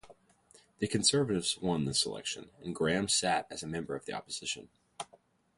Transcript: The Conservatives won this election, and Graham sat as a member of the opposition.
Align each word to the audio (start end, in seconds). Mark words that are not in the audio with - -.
The 0.79 0.87
Conservatives 0.87 1.59
won 1.59 1.85
this 1.85 2.07
election, 2.07 2.49
and 2.63 2.73
Graham 2.73 3.07
sat 3.07 3.45
as 3.51 3.61
a 3.61 3.67
member 3.67 3.95
of 3.95 4.05
the 4.05 4.13
opposition. 4.13 4.69